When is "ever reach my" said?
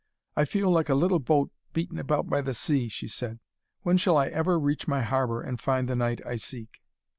4.29-5.03